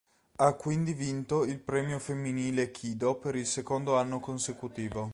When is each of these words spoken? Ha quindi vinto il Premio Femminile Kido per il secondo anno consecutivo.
Ha 0.37 0.53
quindi 0.53 0.93
vinto 0.93 1.43
il 1.45 1.59
Premio 1.59 1.99
Femminile 1.99 2.71
Kido 2.71 3.19
per 3.19 3.35
il 3.35 3.45
secondo 3.45 3.97
anno 3.97 4.19
consecutivo. 4.19 5.09